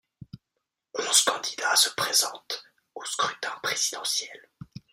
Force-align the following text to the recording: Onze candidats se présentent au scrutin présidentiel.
Onze 0.95 1.21
candidats 1.21 1.75
se 1.75 1.89
présentent 1.91 2.63
au 2.95 3.05
scrutin 3.05 3.51
présidentiel. 3.61 4.49